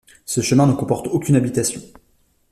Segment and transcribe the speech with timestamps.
[0.25, 1.79] Ce chemin ne comporte aucune habitation.